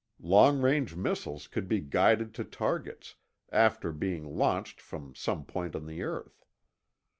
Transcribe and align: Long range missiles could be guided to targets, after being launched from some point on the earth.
Long 0.23 0.63
range 0.63 0.95
missiles 0.95 1.45
could 1.45 1.67
be 1.67 1.79
guided 1.79 2.33
to 2.33 2.43
targets, 2.43 3.17
after 3.51 3.91
being 3.91 4.35
launched 4.35 4.81
from 4.81 5.13
some 5.13 5.45
point 5.45 5.75
on 5.75 5.85
the 5.85 6.01
earth. 6.01 6.43